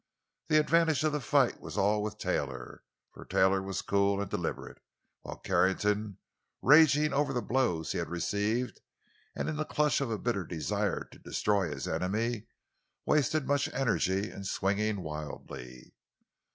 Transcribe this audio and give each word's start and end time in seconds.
The 0.47 0.57
advantage 0.59 1.03
of 1.03 1.11
the 1.11 1.21
fight 1.21 1.59
was 1.59 1.77
all 1.77 2.01
with 2.01 2.17
Taylor. 2.17 2.81
For 3.13 3.23
Taylor 3.23 3.61
was 3.61 3.83
cool 3.83 4.19
and 4.19 4.27
deliberate, 4.27 4.79
while 5.21 5.37
Carrington, 5.37 6.17
raging 6.63 7.13
over 7.13 7.33
the 7.33 7.41
blows 7.43 7.91
he 7.91 7.99
had 7.99 8.09
received, 8.09 8.81
and 9.35 9.47
in 9.47 9.57
the 9.57 9.63
clutch 9.63 10.01
of 10.01 10.09
a 10.09 10.17
bitter 10.17 10.43
desire 10.43 11.03
to 11.03 11.19
destroy 11.19 11.69
his 11.69 11.87
enemy, 11.87 12.47
wasted 13.05 13.45
much 13.45 13.71
energy 13.71 14.31
in 14.31 14.43
swinging 14.43 15.01
wildly. 15.03 15.93